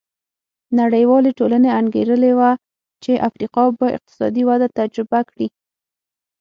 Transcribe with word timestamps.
نړیوالې 0.79 1.31
ټولنې 1.39 1.69
انګېرلې 1.79 2.31
وه 2.39 2.51
چې 3.03 3.21
افریقا 3.27 3.63
به 3.77 3.87
اقتصادي 3.97 4.43
وده 4.49 4.67
تجربه 4.79 5.19
کړي. 5.29 5.47